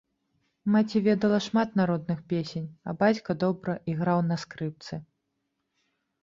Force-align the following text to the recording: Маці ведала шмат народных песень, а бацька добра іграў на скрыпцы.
Маці 0.75 1.01
ведала 1.07 1.39
шмат 1.47 1.69
народных 1.81 2.23
песень, 2.31 2.65
а 2.87 2.95
бацька 3.05 3.37
добра 3.45 3.77
іграў 3.95 4.23
на 4.31 4.35
скрыпцы. 4.47 5.01